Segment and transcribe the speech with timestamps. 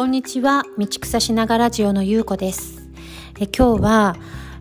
[0.00, 0.64] こんにちは。
[0.78, 2.88] 道草しながらジオのゆうこです。
[3.38, 4.16] え今日は、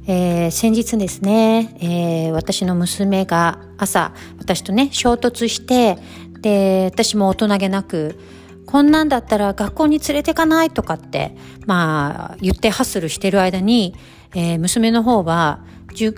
[0.06, 5.98] えー、先日ですね、えー、私の娘が朝私とね衝突して
[6.42, 8.20] で私も大人げなく
[8.66, 13.96] こんなんだったら学校に連れてかないとかってまあ言ってハッスルしてる間に、
[14.36, 15.64] えー、娘の方は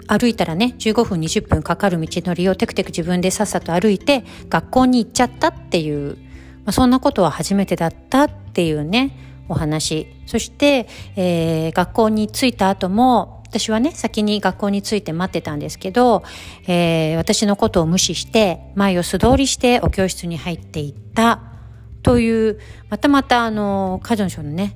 [0.08, 6.18] 歩いたらね15分20分かかる道のりをテクテク自分でさっさと歩いて学校に行っちゃったっていう
[6.64, 10.08] まあ、そんなことは初めてだったっっていうねお話。
[10.26, 16.24] そして、えー、学校に着いた後も私はね先に学校に着いて待ってたんですけど、
[16.68, 21.42] えー、私のことを無視して前を素通りしてお教室に入っていった。
[22.04, 24.76] というまたまたあの彼女のね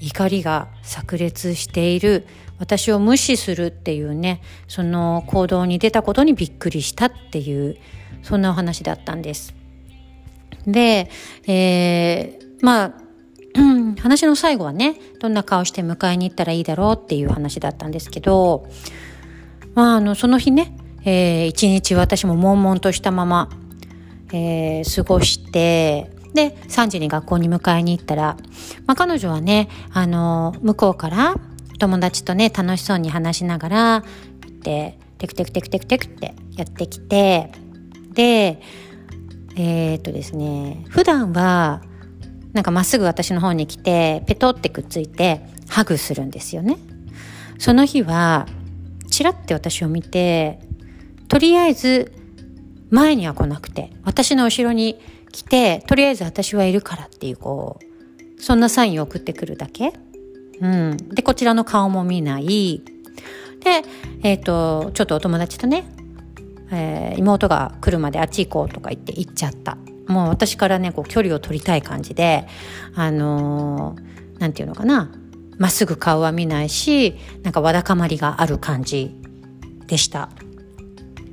[0.00, 2.26] 怒りが炸裂している。
[2.58, 7.76] 私を無視するっていうねその行動に出たことにびっくりしたっていう
[8.22, 9.52] そんなお話だったんです。
[10.64, 11.10] で、
[11.48, 13.01] えー、まあ、
[14.00, 18.68] 話の最後はね、どんな顔して迎えに行ったらいいだろうっていう話だったんですけど、
[19.74, 23.50] まあ、あの、その日ね、えー、一日私も悶々としたまま、
[24.32, 28.36] えー、過ごして、で、3時に学校に迎えに行ったら、
[28.86, 31.36] まあ、彼女はね、あの、向こうから
[31.78, 34.04] 友達とね、楽しそうに話しながら、
[34.62, 37.52] で、テクテクテクテクテクってやってきて、
[38.14, 38.60] で、
[39.56, 41.82] えー、っとですね普段は
[42.52, 46.78] なんかまっすぐ私の方に来てペトってくっついてハグするんですよね。
[47.58, 48.46] その日は
[49.10, 50.58] チラッて私を見て
[51.28, 52.12] とりあえず
[52.90, 55.00] 前には来なくて私の後ろに
[55.30, 59.92] 来てとりあえず私はいるからっていうこうそんなサインを送ってくるだけ、
[60.60, 62.82] うん、でこちらの顔も見ない。
[63.60, 63.84] で
[64.22, 65.84] えっ、ー、とちょっとお友達とね
[66.72, 69.76] えー、妹が来るまであっち行こうとか言って行っちゃった。
[70.06, 72.46] もう私からねこう距離を取りたい感じで
[72.94, 75.10] あのー、て言うのかな
[75.58, 79.14] まっすぐ顔は見ないしなんかわだかまりがある感じ
[79.86, 80.28] でした。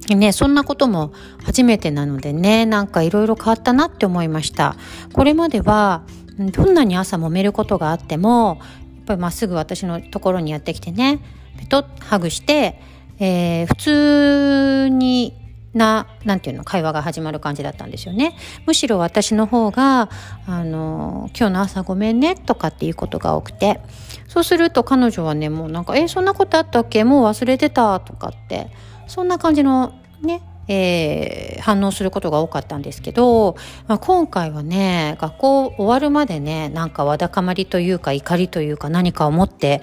[0.09, 1.13] ね、そんなことも
[1.43, 4.75] 初めてなのでねなんかいろいろ変わったなって思いました
[5.13, 6.01] これまでは
[6.39, 8.57] どんなに朝揉めることがあっても
[8.95, 11.19] やっぱりまっすぐ私のところにやってきてね
[11.59, 12.81] ペトッハグして
[13.19, 15.35] えー、普通に
[15.79, 18.35] な、なんていうの、会話が始まる感じだったんですよね。
[18.67, 20.09] むしろ私の方が、
[20.45, 23.81] あの、今日の朝ごめんねとかっていうことが多くて、
[24.27, 27.03] そうすると彼女はね、もうなんか、えー、そんなことあったっけ？
[27.03, 28.69] もう忘れてたとかって、
[29.07, 33.55] そんな感じのね、えー、反応することが多かったんですけど、
[33.87, 39.81] まあ、今回はね学校終わるまでねなんかわだかまりというか怒りというか何かを持って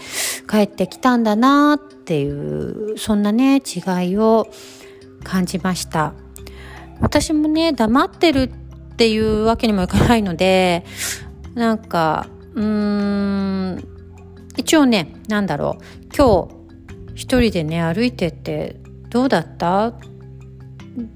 [0.48, 4.46] 帰ってきたんだなっていうそんなね違いを
[5.26, 6.14] 感じました。
[7.00, 8.48] 私もね黙ってるっ
[8.96, 10.84] ていうわけにもいかないので
[11.54, 13.84] なんかうーん
[14.56, 15.82] 一応ね何だろう。
[16.16, 16.54] 今日
[17.14, 19.94] 一人でね歩いてってどうだった？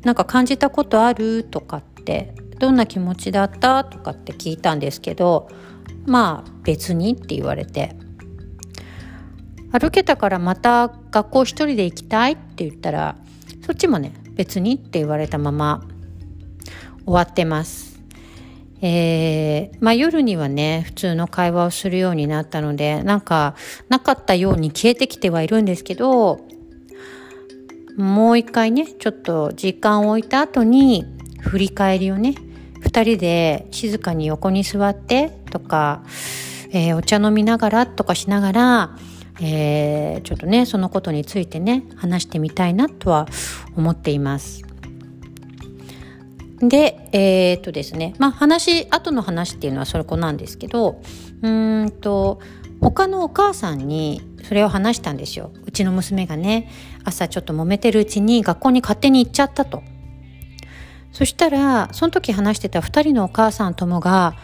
[0.02, 1.44] なんか感じたことある？
[1.44, 3.84] とかってどんな気持ちだった？
[3.84, 5.48] とかって聞いたんですけど
[6.04, 7.94] まあ別にって言われて。
[9.72, 13.16] 歩けたからまた学校一人で行きたいって言ったら
[13.70, 15.84] そっちもね別にって言われたまま
[17.04, 18.02] 終わってます。
[18.82, 23.54] えー、まあ夜にはね普通の会話をするようになったのでなんか
[23.88, 26.40] なかったように消えてきてはいるんですけど
[27.96, 31.04] もう一回ねちょっと時間を置いた後に
[31.38, 32.34] 振り返りをね
[32.82, 36.02] 2人で静かに横に座ってとか、
[36.72, 38.96] えー、お茶飲みながらとかしながら、
[39.42, 43.26] えー、ちょっとねそのことについてね話してみたいなとは
[43.76, 44.64] 思っています。
[46.60, 51.00] で、えー、っとですね、まあ話、後の話っていうのはそれこなんですけど、
[51.40, 52.38] うんと、
[52.82, 56.70] 他のお母さんにそれを話したんですようちの娘がね
[57.04, 59.82] 朝ちょっと揉めてるうちに学校に勝手に行っちゃったと
[61.12, 64.34] そしたらその時話してた2人のお母さんともが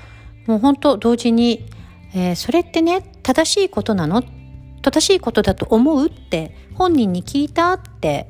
[0.47, 1.67] もう本当同時に、
[2.15, 4.23] えー、それってね正しいことなの
[4.87, 8.29] 正しいことだと思うって本人に聞いたって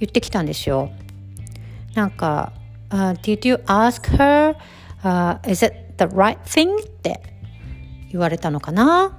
[0.00, 0.90] 言ってきたんですよ。
[1.94, 2.52] なんか、
[2.90, 4.56] uh, Did you ask her、
[5.04, 6.74] uh, is it the right thing?
[6.76, 7.22] って
[8.10, 9.16] 言われたのかな。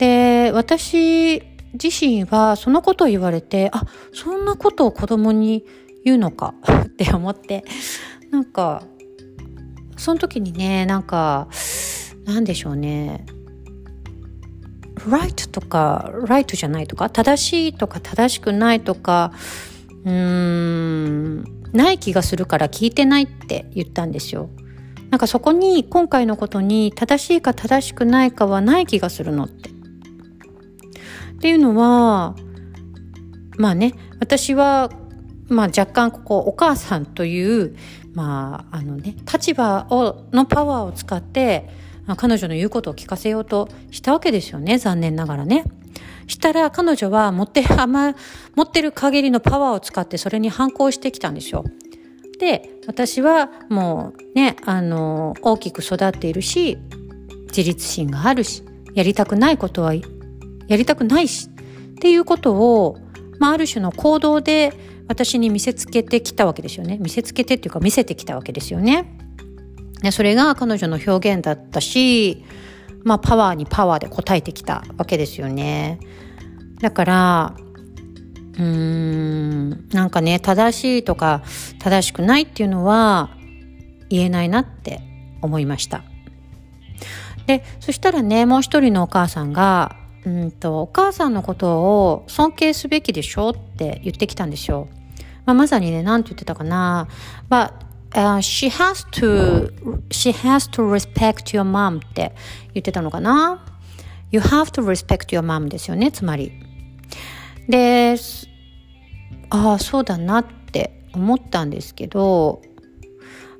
[0.00, 1.40] で私
[1.74, 5.64] 自身はそのことを言われてあそんなことを子供に
[6.04, 6.52] 言うのか
[6.82, 7.62] って思って。
[8.32, 8.82] なんか
[9.96, 11.46] その時にねなんか
[12.24, 13.24] なんでしょうね。
[15.08, 19.32] Right とか right じゃないとか正しいとか正しくないとか
[20.04, 24.48] うーんない気がするから聞いてないって言ったんですよ。
[25.10, 29.70] なんかそこに今回のことに正しいか正しくないかはない気がするのって。
[29.70, 29.72] っ
[31.40, 32.34] ていうのは
[33.58, 34.90] まあね私は
[35.48, 37.76] まあ若干ここお母さんという
[38.14, 41.68] まああのね立場をのパワーを使って
[42.16, 45.64] 彼女の言うことを聞かせようとしたわけですよね残念ながらね。
[46.26, 48.14] したら彼女は持ってる、あんま、
[48.54, 51.64] 持ってる限りのパワーを使ってそれに反抗してきたんですよ。
[52.38, 56.78] で、私はもうね、あの、大きく育っているし、
[57.48, 58.64] 自立心があるし、
[58.94, 60.02] やりたくないことはや
[60.68, 62.98] りたくないし、っていうことを、
[63.38, 64.72] まあ、ある種の行動で
[65.08, 66.98] 私に見せつけてきたわけですよね。
[66.98, 69.18] 見せつけてっていうか見せてきたわけですよね。
[70.04, 72.44] でそれが彼女の表現だったし、
[73.04, 75.98] まあ、パワーにパワーで応えてきたわけですよね。
[76.80, 81.42] だから、うーん、なんかね、正しいとか
[81.78, 83.30] 正しくないっていうのは
[84.10, 85.00] 言えないなって
[85.40, 86.04] 思いました。
[87.46, 89.96] で、そしたらね、もう一人のお母さんが、
[90.26, 94.86] うんと、お母さんのことを尊敬すべきでしょって言ってきたんですよ。
[95.46, 97.08] まあ、まさにね、なんて言ってたかな。
[97.48, 99.72] まあ Uh, she has to
[100.10, 102.32] she has to respect your mom って
[102.72, 103.64] 言ってたのかな
[104.30, 106.52] ？You have to respect your mom ですよねつまり。
[107.68, 108.16] で
[109.50, 112.62] ああそうだなって思ったんですけど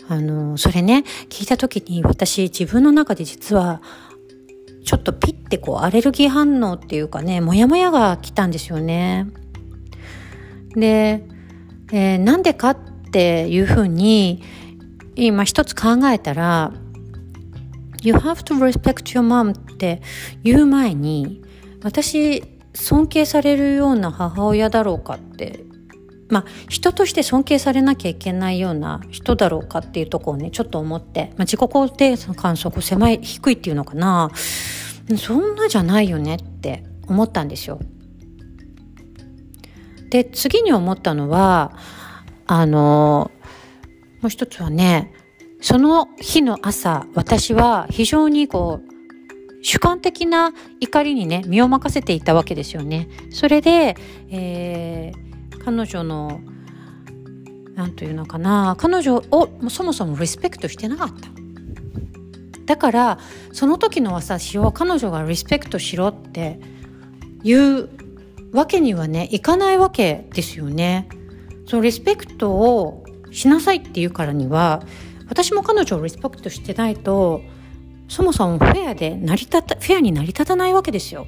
[0.09, 3.83] あのそれね聞いた時に私自分の中で実は
[4.85, 9.27] ちょっとピッてこうアレルギー反応っていうかねモヤモヤが来たんですよね。
[10.77, 11.25] で、
[11.93, 14.43] えー、なんでかってっていうふうに
[15.15, 16.73] 今一つ考えたら
[18.03, 20.03] You have to respect your mom って
[20.43, 21.41] 言う前に
[21.85, 22.43] 私
[22.75, 25.65] 尊敬されるような母親だろうかって
[26.29, 34.33] まあ人として尊敬されなきゃいけないような人だろうかっていうとこをねちょっと思って、まあ、自己肯定感そこ狭い低いっていうのかな
[35.17, 37.79] そんなじゃないよねって思ったんですよ。
[40.11, 41.77] で次に思ったのは
[42.47, 43.31] あの
[44.21, 45.13] もう一つはね
[45.61, 48.95] その日の朝私は非常にこう
[49.65, 53.09] 主観的な怒りにね身を任せていたわけですよね。
[53.31, 53.97] それで、
[54.31, 56.41] えー、彼女の
[57.75, 61.29] 何というのかな彼女をそもそもリスペクトしてなかった。
[62.67, 63.19] だから
[63.53, 66.61] その時の私は彼女がリスペクトしろって
[67.43, 67.89] いう
[68.53, 71.09] わけにはねいかないわけですよね。
[71.67, 74.83] そのリスペクトをしなさいっていうからには
[75.29, 77.43] 私も彼女をリスペクトしてないと
[78.09, 81.27] そもそもフェアで成り立たフェアに成り立たないわけですよ。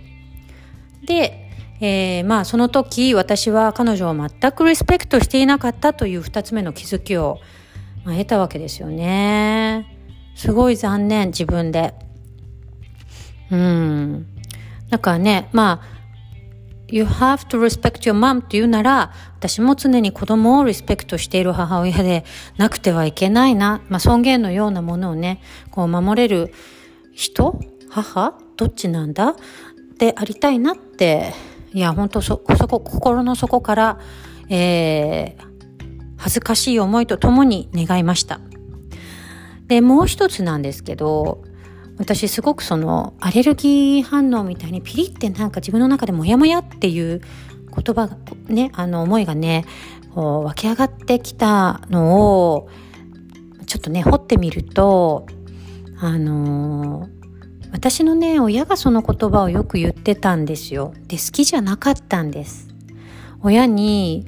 [1.05, 1.51] で、
[1.81, 7.39] えー、まあその時私は彼女を全くリスペクトしていなかったという2つ目の気づきを、
[8.05, 9.87] まあ、得たわけですよね。
[10.35, 11.95] すごい残念自分で。
[13.51, 14.27] うん。
[14.91, 15.96] だからねまあ
[16.89, 22.25] You have to respect your mom って言うなら、私も常に子供をリスペクトしている母親で
[22.59, 23.83] なくてはいけないな。
[23.89, 25.41] まあ、尊厳のようなものをね、
[25.71, 26.53] こう守れる
[27.13, 27.59] 人？
[27.91, 28.39] 母？
[28.57, 29.35] どっちなんだ？
[29.99, 31.33] でありたいなって、
[31.73, 33.99] いや、本当そ、そこ、心の底から、
[34.49, 35.45] えー、
[36.17, 38.41] 恥ずかしい思いとともに願いました。
[39.67, 41.43] で、もう一つなんですけど、
[41.99, 47.21] 私すごくそのアレルギー反応みたいにピリってなんか自分の中でモヤモヤっていう
[47.75, 48.17] 言葉が
[48.49, 49.65] ねあの思いがね
[50.15, 52.69] こう湧き上がってきたのを
[53.67, 55.27] ちょっとね掘ってみると
[55.99, 57.09] あの
[57.73, 60.95] 私のね親がその言葉をよく言ってたんですよ。
[61.09, 62.69] で好きじゃなかったんです。
[63.43, 64.27] 親に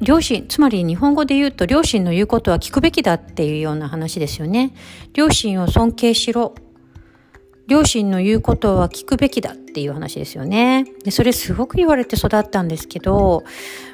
[0.00, 4.74] 両親つまり日本語で言うと両親の言うことは聞くべきだっていうような話ですよね。
[5.14, 6.54] 両親を尊敬しろ。
[7.68, 10.86] 両親の言うことは聞くべきだっていう話ですよね。
[11.04, 13.44] でそれすごく言われて育ったんですけど、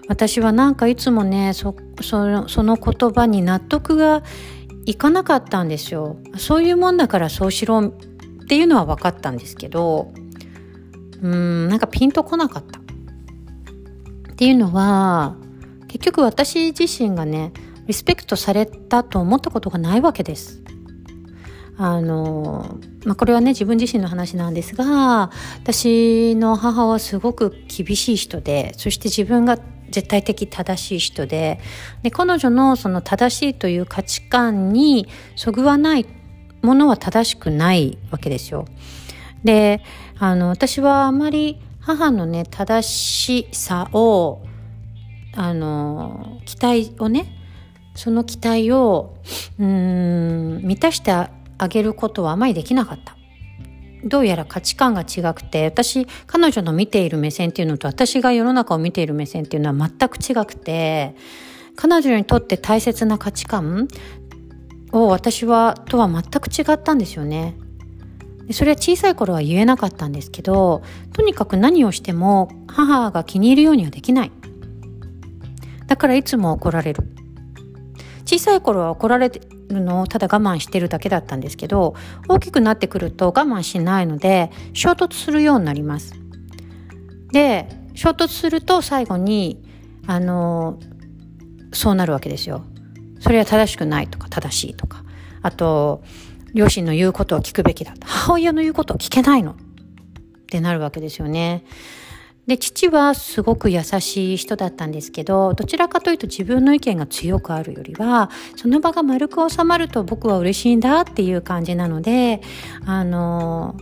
[0.09, 4.23] 私はなんかいつもね、そのその言葉に納得が
[4.87, 6.17] いかなかったんですよ。
[6.37, 7.93] そういうもんだからそうしろっ
[8.49, 10.13] ていうのは分かったんですけど、
[11.21, 12.79] うん、なんかピンとこなかった。
[12.79, 15.37] っていうのは、
[15.89, 17.53] 結局私自身がね、
[17.87, 20.64] リスペクトされたと思ったことがないわけです。
[21.77, 25.31] あの、まあ、これはね自分自身の話なんですが
[25.63, 29.59] 私の母はすごく厳しい人でそして自分が
[29.91, 31.61] 絶対的正しい人で
[32.03, 36.07] で彼女のその正しいという価値観にそぐわない
[36.63, 38.67] ものは正しくないわけですよ。
[39.45, 39.83] で
[40.19, 44.43] あの私はあまり母のね正しさを
[45.37, 47.27] あの期待をね
[47.95, 49.17] その期待を
[49.59, 51.13] うん満たして
[51.65, 53.17] あげることはあまりできなかった。
[54.05, 61.17] どうやら価値観が違くて、私、彼女の見ている目線っていうのと私が世の中を見ている目線っていうのは全く違くて、
[61.77, 63.89] 彼女にとって大切な価値観
[64.93, 67.57] を私は、とは全く違ったんですよね。
[68.53, 70.83] それは小さい頃は言えなかったんですけど、
[71.15, 74.33] とにかく何をしても母が気に入るようにはできない。
[75.87, 77.05] だからいつも怒られる。
[78.27, 79.31] 小さい頃は怒られ
[79.69, 81.95] るのをただ我慢してるだけだったんですけど、
[82.29, 86.15] 大きくなってくると我慢しないので、衝突するようになります。
[87.33, 89.63] で、衝突すると最後に、
[90.07, 90.79] あの、
[91.73, 92.65] そうなるわけですよ。
[93.21, 95.03] それは正しくないとか正しいとか。
[95.43, 96.03] あと、
[96.55, 97.95] 両親の言うことを聞くべきだ。
[98.03, 99.55] 母親の言うことを聞けないのっ
[100.47, 101.65] てなるわけですよね。
[102.47, 112.43] で、父はすごく優しい人だったんですけど、どちらかというと自分の意見が強くあるよりは、その場が丸く収まると僕は嬉しいんだっていう感じなので、
[112.85, 113.77] あの、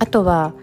[0.00, 0.54] あとは、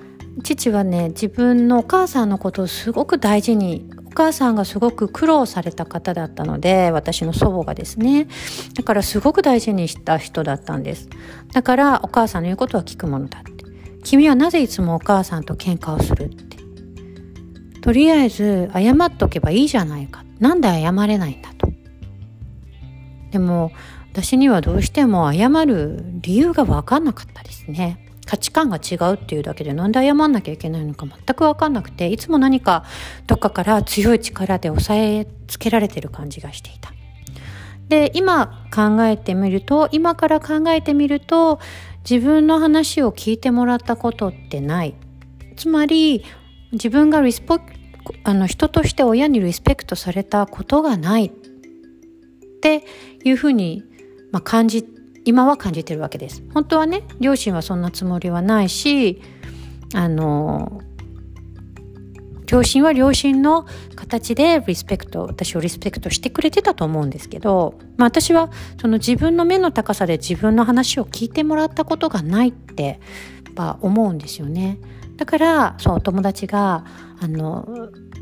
[0.43, 8.27] 父はね、自分のお母さんのことをすごく大事にお母さんがすごく苦労された方だったので、私の祖母がですね。
[8.75, 11.09] だからすごく大事にした人だったんです。
[11.53, 13.51] だからお母さんの言うことは聞くものだって。
[14.03, 16.25] 君はなぜいつもお母さんと喧嘩をする？
[16.25, 16.50] って。
[17.81, 20.23] とりあえず謝っとけばいいじゃないか。
[20.39, 21.67] なんで謝れないんだと。
[23.31, 23.71] でも
[24.11, 28.07] 私にはどうしても謝る理由がわかんなかったですね。
[28.25, 32.85] 価値観が違うっていうだけでなんで謝んなきゃいけないのか全く分かんなくていつも何か
[33.27, 36.93] どっかから強い力で押さえつけられてる感じがしていた。
[37.89, 41.59] で今考えてみると今から考えてみると
[42.09, 44.95] 自分の話を聞いてもらったことってない
[45.57, 46.23] つまり
[46.71, 47.59] 自分がリスポ
[48.23, 51.31] あの人として親にリスペクトされたことがないっ
[52.61, 52.85] て
[53.23, 53.83] いうふうに、
[54.31, 54.85] まあ、感じ
[55.23, 56.43] 今は感じてるわけです。
[56.53, 59.21] 本当はね両親はそんなつもりはないし
[59.93, 60.81] あの
[62.47, 68.49] 両親は両親の形でリスペクト私をリスペクトしてくれてたと思うんですけど、まあ、私は
[68.81, 72.93] その自分の目の高さで自分の話を聞いてもらったことがないってや
[73.51, 74.79] っぱ思うんですよね。
[75.21, 76.83] だからそう友達が
[77.19, 77.67] あの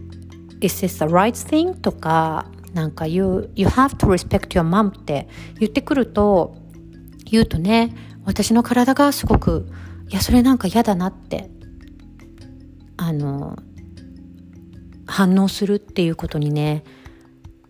[0.59, 5.29] 「Is this the right thing?」とかなんか you, you have to respect your mom って
[5.61, 6.57] 言ってくると
[7.23, 9.67] 言うとね、私の体がすごく、
[10.09, 11.49] いや、それなんか嫌だなって、
[12.97, 13.55] あの、
[15.07, 16.83] 反応するっていうことにね、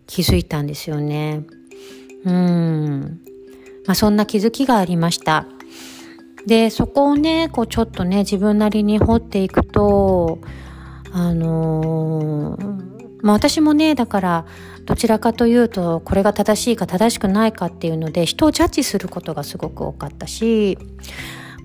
[0.08, 1.44] 気づいたんですよね。
[2.24, 3.20] うん。
[3.86, 5.46] まあ、そんな気づきがありました。
[6.46, 10.38] で、そこをね、こうちょっとね、自分なりに掘っていくと、
[11.12, 12.90] あのー
[13.22, 14.46] まあ、私もねだから
[14.84, 20.78] どちらかというとこれが正しいか正しくないかっていうので人をジャッジすることがすごく多かったし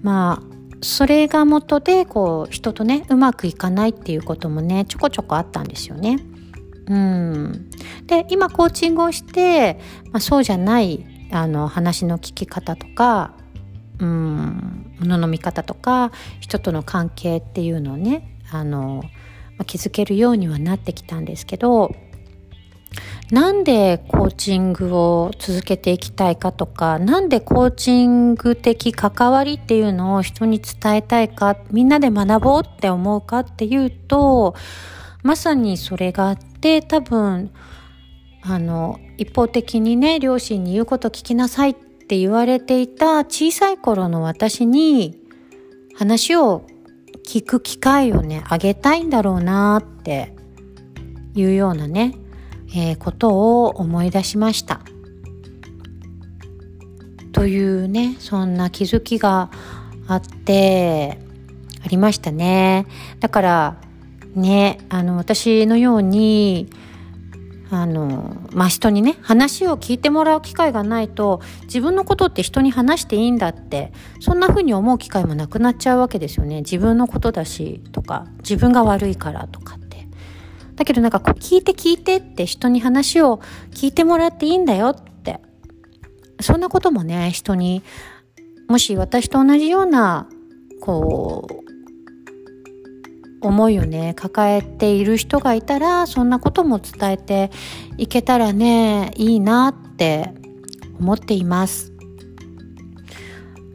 [0.02, 6.20] まあそれが元でこう人とねうまくいかないっていうこともねちょこちょこあったんですよね。
[6.88, 7.72] うん、
[8.06, 9.80] で今コーチングをして、
[10.12, 13.34] まあ、そうじゃないあの話の聞き方とか
[14.00, 14.96] うん。
[15.00, 19.04] 物の見方とか人との関係っていうのをねあの
[19.58, 21.94] ま気づけるようにはなってきたんですけど
[23.32, 34.54] なんでコーチングを続けていきたいかとか、なんでコーチング的関わりっていうのを人に伝えたいか、みんなで学ぼうって思うかっていうと、
[35.24, 37.52] まさにそれがあって、多分、
[38.44, 41.76] あの、一方的にね、両親に言うこと聞きなさいっ
[42.06, 45.20] って言われていた小さい頃の私に
[45.96, 46.68] 話を
[47.26, 50.36] 聞く機会をね、あげたいんだろうなって
[51.34, 52.14] いうようなね、
[52.76, 54.82] えー、ことを思い出しました。
[57.32, 59.50] というね、そんな気づきが
[60.08, 61.18] あって、
[61.84, 62.86] ありましたね。
[63.20, 63.82] だから、
[64.36, 66.70] ね、あの、私のように、
[67.72, 76.58] あの、まあ、人にね、話を聞いてもらう機会がないと、自分のことって人に話していいんだって、そんな風に思う機会もなくなっちゃうわけですよね。
[76.58, 80.08] 自分のことだし、とか、自分が悪いからとかって。
[80.76, 83.40] だけどなんかこう、聞いて聞いてって人に話を
[83.72, 85.42] 聞いてもらっていいんだよって。
[86.40, 87.82] そんなこともね、人に、
[88.68, 90.28] もし私と同じような、
[90.82, 91.65] こう、
[93.48, 97.52] 思いをね抱えている人がいたらそんなことも伝えて
[97.98, 100.34] いけたらねいいなって
[101.00, 101.94] 思っています。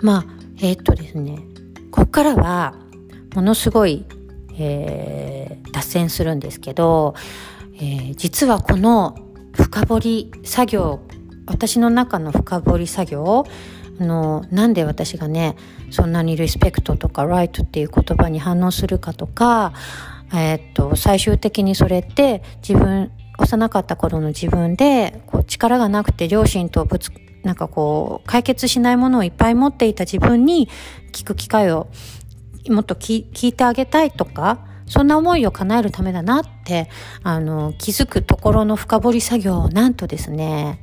[0.01, 0.25] まあ
[0.59, 1.39] えー、っとですね
[1.91, 2.75] ここからは
[3.35, 4.07] ものすごい、
[4.59, 7.15] えー、脱線するんですけど、
[7.75, 9.17] えー、実はこの
[9.53, 11.01] 深掘り作業
[11.47, 13.45] 私の中の深掘り作業
[14.01, 15.57] のなんで私がね
[15.91, 19.73] そんなにリスペクトとかライトっていう言葉に反応するかとか、
[20.33, 27.11] えー、っと最終的にそれって自分幼かった頃の自分でこう力がなくて両親とぶつ
[27.43, 30.69] なんかこう解決しないものをいっぱい持っていた自分に
[31.13, 31.89] 聞く機会を
[32.69, 36.91] もっと聞いてあげたいとかそんな思いを叶えるためだなって
[37.23, 40.81] あの気づくところの深掘り作業をなんとですね、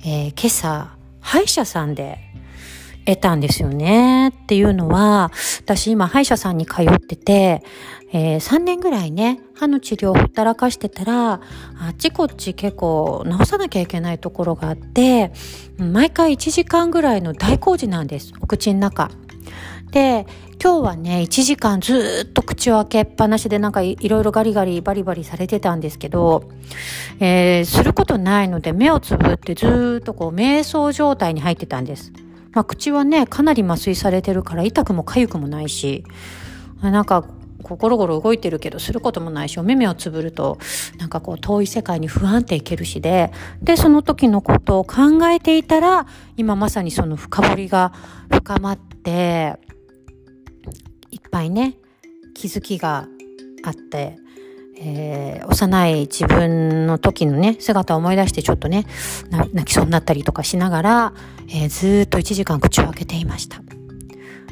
[0.00, 2.18] えー、今朝歯医者さんで
[3.06, 4.28] 得たんですよね。
[4.28, 7.62] っていうのは、私今歯医者さんに通ってて、
[8.12, 11.40] えー、3年ぐらいね、歯の治療をほったらかしてたら、あ
[11.90, 15.32] っちこっち結構直さなきゃいけないところがあって、
[15.78, 18.32] 毎回1時間ぐらいの大工事なんです。
[18.40, 19.10] お口の中。
[19.90, 20.26] で、
[20.62, 26.48] 今日はね、1時間ずっと口を開けっぱなしでなんかいろいろガリガリバリバリされてたんですけど、
[27.18, 32.12] えー、することないので目をつぶってずっとこう瞑想状態に入ってたんです。
[32.52, 36.04] まあ口はね、かなり麻酔されてるから痛くも痒くもないし、
[36.80, 37.22] なんか
[37.64, 40.58] こうゴロゴロ動いてるけどすることもないしお目目をつぶると
[40.96, 47.92] なんかこう遠い世界に不安定いけるしででその時のことを考えていたら今まさにその深掘りが
[48.30, 49.60] 深まって
[51.42, 51.76] いね
[52.34, 53.06] 気づきが
[53.64, 54.16] あって、
[54.78, 58.86] えー、幼い自分の時のね姿を思い出してちょっとね
[59.52, 61.14] 泣きそうになったりとかしながら、
[61.48, 63.62] えー、ずっと1時間口を開けていました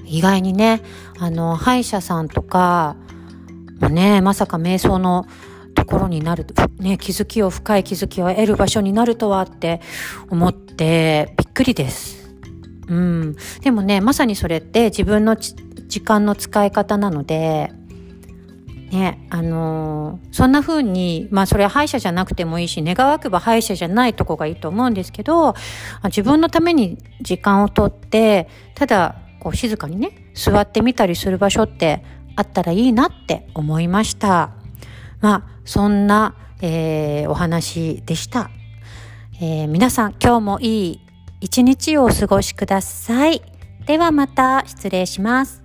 [0.05, 0.83] 意外にね
[1.19, 2.97] あの歯医者さんとか
[3.81, 5.27] もねまさか瞑想の
[5.75, 6.47] ところになる、
[6.79, 9.81] ね、気づきを深い気づきを得る場所になるとはって
[10.29, 12.21] 思ってびっくりです。
[12.89, 13.37] うん。
[13.63, 15.37] でもね、まさにそれって自分の
[15.91, 17.73] 時間の使い方なので、
[18.91, 25.55] ね、あのー、そんな風に、まあそれは歯医者じゃなくてもいいし、願わくば歯医者じゃないとこがいいと思うんですけど、
[26.05, 32.05] 自分のために時間をとって、ただ、こう静かにね、座ってみたりする場所って
[32.37, 34.51] あったらいいなって思いました。
[35.21, 38.51] まあ、そんな、えー、お話でした。
[39.41, 41.01] えー、皆さん今日もいい
[41.41, 43.43] 一日をお過ごしください。
[43.87, 45.60] ではまた失礼します。